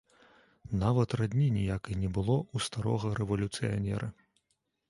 [0.83, 4.11] Нават радні ніякай не было ў старога рэвалюцыянера.